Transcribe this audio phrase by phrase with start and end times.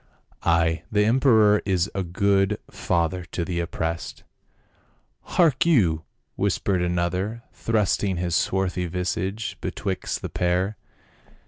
[0.41, 0.81] Ay!
[0.91, 4.23] the emperor is a good father to the oppressed."
[5.37, 10.75] "Hark you," whispered another, thrusting his swarthy visage betwixt the pair.